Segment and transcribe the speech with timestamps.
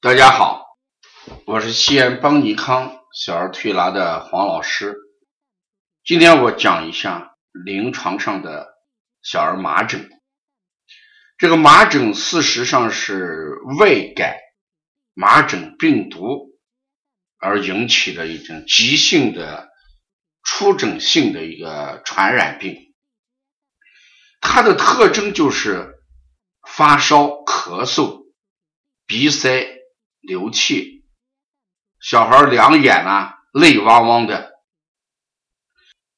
[0.00, 0.64] 大家好，
[1.44, 4.96] 我是西安邦尼康小儿推拿的黄老师。
[6.04, 8.68] 今天我讲一下临床上的
[9.22, 10.08] 小儿麻疹。
[11.36, 14.36] 这个麻疹事实上是外感
[15.14, 16.56] 麻疹病毒
[17.40, 19.68] 而引起的一种急性的
[20.44, 22.94] 出疹性的一个传染病。
[24.40, 25.96] 它的特征就是
[26.62, 28.28] 发烧、咳嗽、
[29.04, 29.76] 鼻塞。
[30.20, 31.04] 流气，
[32.00, 34.52] 小孩两眼呢泪汪汪的，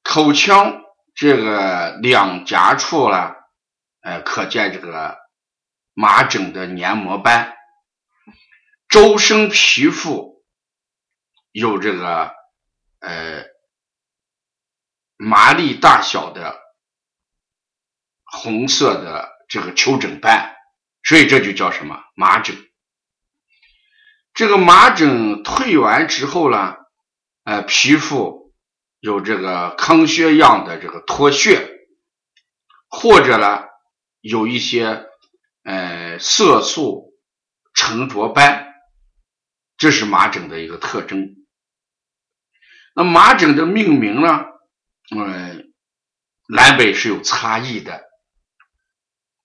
[0.02, 0.82] 口腔
[1.14, 3.34] 这个两颊处呢，
[4.00, 5.18] 呃，可见这个
[5.94, 7.56] 麻疹的黏膜斑，
[8.88, 10.44] 周身皮肤
[11.52, 12.34] 有这个
[13.00, 13.44] 呃
[15.16, 16.58] 麻粒大小的
[18.24, 20.56] 红色的这个丘疹斑，
[21.02, 22.02] 所以这就叫什么？
[22.14, 22.69] 麻疹。
[24.32, 26.76] 这个麻疹退完之后呢，
[27.44, 28.52] 呃，皮肤
[29.00, 31.68] 有这个糠靴样的这个脱屑，
[32.88, 33.64] 或者呢，
[34.20, 35.06] 有一些
[35.64, 37.12] 呃色素
[37.74, 38.72] 沉着斑，
[39.76, 41.36] 这是麻疹的一个特征。
[42.94, 44.44] 那麻疹的命名呢，
[45.16, 45.72] 嗯，
[46.48, 48.09] 南北是有差异的。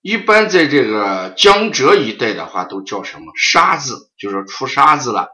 [0.07, 5.29] 一般在这个江浙一带的话，都叫什么沙子，就是出沙子了。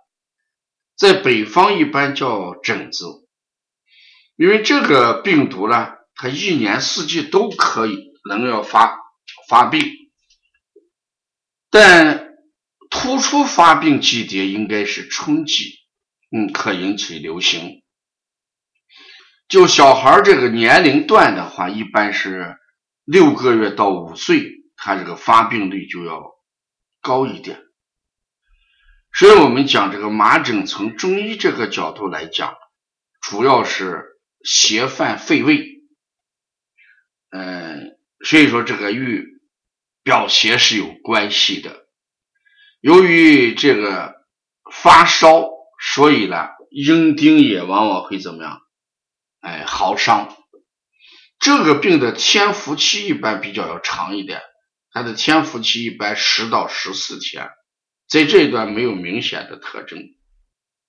[0.96, 3.28] 在北方一般叫疹子，
[4.38, 8.98] 因为这个病毒呢，它一年四季都可以能要发
[9.50, 9.82] 发病，
[11.70, 12.30] 但
[12.90, 15.80] 突出发病季节应该是春季，
[16.34, 17.84] 嗯，可引起流行。
[19.50, 22.56] 就小孩这个年龄段的话，一般是
[23.04, 24.61] 六个月到五岁。
[24.84, 26.32] 它这个发病率就要
[27.02, 27.62] 高一点，
[29.14, 32.56] 所以我们讲这个麻疹，从中医这个角度来讲，
[33.22, 35.84] 主要是邪犯肺胃，
[37.30, 39.40] 嗯，所以说这个与
[40.02, 41.86] 表邪是有关系的。
[42.80, 44.16] 由于这个
[44.74, 45.48] 发烧，
[45.80, 48.60] 所以呢，阴丁也往往会怎么样？
[49.42, 50.36] 哎，耗伤。
[51.38, 54.42] 这个病的潜伏期一般比较要长一点。
[54.92, 57.50] 它的潜伏期一般十到十四天，
[58.10, 60.00] 在这一段没有明显的特征，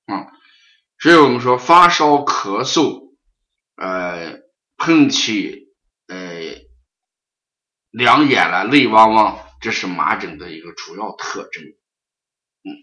[0.06, 0.26] 啊，
[0.98, 3.14] 所以我们说发烧、咳嗽、
[3.76, 4.40] 呃
[4.76, 5.68] 喷嚏、
[6.08, 6.60] 呃
[7.90, 11.62] 两眼了泪汪汪，这是麻疹的一个主要特征，
[12.64, 12.74] 嗯，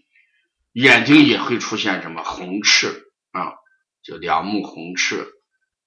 [0.72, 3.52] 眼睛也会出现什么红赤啊，
[4.02, 5.26] 就两目红赤、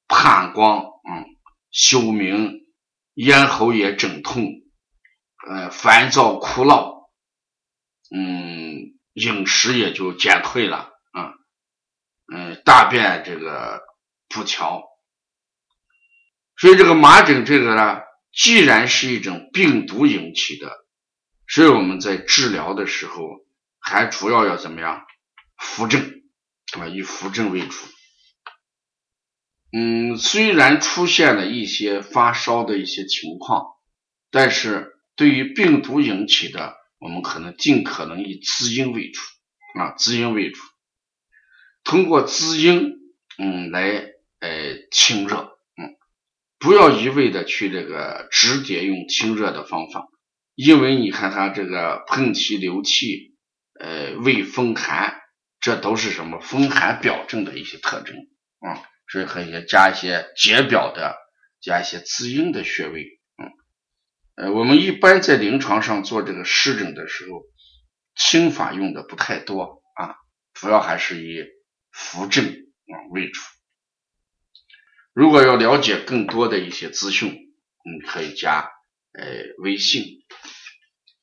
[0.07, 1.25] 盼光，嗯，
[1.71, 2.67] 休明，
[3.15, 4.59] 咽喉也肿痛。
[5.46, 7.09] 呃，烦躁、苦恼，
[8.16, 11.34] 嗯，饮食也就减退了，啊，
[12.34, 13.81] 嗯，大便这个
[14.30, 14.84] 不调，
[16.56, 18.00] 所以这个麻疹这个呢，
[18.31, 20.72] 既然是一种病毒引起的，
[21.46, 23.46] 所以我们在治疗的时候
[23.80, 25.06] 还主要要怎么样？
[25.58, 26.24] 扶正
[26.80, 27.75] 啊，以扶正为主。
[29.74, 33.66] 嗯，虽然出现了一些发烧的一些情况，
[34.31, 34.92] 但是。
[35.23, 39.22] 对于病毒引起的，我们可能尽可能以滋阴为主
[39.79, 40.59] 啊，滋阴为主，
[41.85, 42.91] 通过滋阴，
[43.38, 44.03] 嗯，来
[44.41, 45.95] 呃清热，嗯，
[46.59, 50.09] 不要一味的去这个直接用清热的方法，
[50.56, 53.38] 因为你看他这个喷嚏流涕，
[53.79, 55.22] 呃，胃风寒，
[55.62, 58.13] 这都是什么风寒表症的一些特征
[58.59, 61.16] 啊，所以可以加一些解表的，
[61.62, 63.22] 加一些滋阴的穴位。
[64.35, 67.44] 呃，我们一般在临床上做这个湿疹的时候，
[68.16, 70.16] 清法用的不太多啊，
[70.53, 71.44] 主要还是以
[71.91, 73.41] 扶正啊为主。
[75.13, 78.71] 如果要了解更多的一些资讯，你可以加
[79.11, 79.23] 呃
[79.59, 80.23] 微信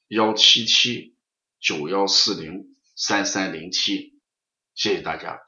[0.06, 1.16] 幺七七
[1.58, 4.20] 九幺四零三三零七，
[4.74, 5.40] 谢谢大家。